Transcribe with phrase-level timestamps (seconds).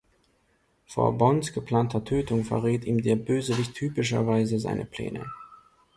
[0.87, 5.27] Vor Bonds geplanter Tötung verrät ihm der Bösewicht typischerweise seine Pläne.